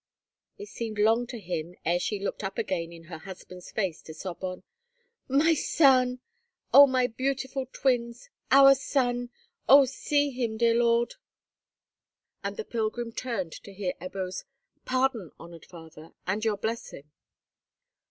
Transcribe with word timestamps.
It 0.57 0.67
seemed 0.67 0.97
long 0.97 1.27
to 1.27 1.37
him 1.39 1.75
ere 1.85 1.99
she 1.99 2.17
looked 2.19 2.43
up 2.43 2.57
again 2.57 2.91
in 2.91 3.03
her 3.03 3.19
husband's 3.19 3.71
face 3.71 4.01
to 4.01 4.15
sob 4.15 4.43
on: 4.43 4.63
"My 5.27 5.53
son! 5.53 6.21
Oh! 6.73 6.87
my 6.87 7.05
beautiful 7.05 7.67
twins! 7.71 8.27
Our 8.49 8.73
son! 8.73 9.29
Oh, 9.69 9.85
see 9.85 10.31
him, 10.31 10.57
dear 10.57 10.73
lord!" 10.73 11.13
And 12.43 12.57
the 12.57 12.65
pilgrim 12.65 13.11
turned 13.11 13.51
to 13.63 13.71
hear 13.71 13.93
Ebbo's 14.01 14.43
"Pardon, 14.85 15.33
honoured 15.39 15.67
father, 15.67 16.15
and 16.25 16.43
your 16.43 16.57
blessing." 16.57 17.11